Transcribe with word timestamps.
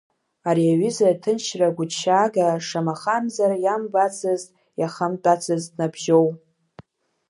Ари 0.49 0.65
аҩыза 0.73 1.05
аҭынчра 1.11 1.75
гәыҭшьаага 1.75 2.45
шамахамзар 2.67 3.51
иамбацызт, 3.63 4.47
иахамтәацызт 4.79 5.71
Набжьоу! 5.77 6.27